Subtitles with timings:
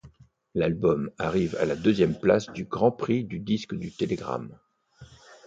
[0.55, 4.57] L'album arrive à la deuxième place du Grand prix du disque du Télégramme.